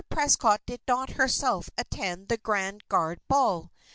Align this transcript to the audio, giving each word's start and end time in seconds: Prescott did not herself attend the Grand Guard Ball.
Prescott 0.09 0.61
did 0.65 0.81
not 0.87 1.11
herself 1.11 1.69
attend 1.77 2.27
the 2.27 2.37
Grand 2.37 2.83
Guard 2.87 3.19
Ball. 3.27 3.71